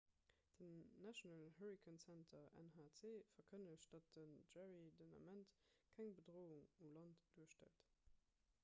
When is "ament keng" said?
5.21-6.19